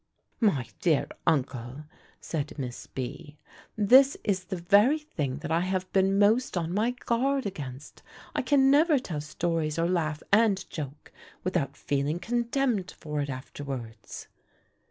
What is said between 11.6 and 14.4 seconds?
feeling condemned for it afterwards."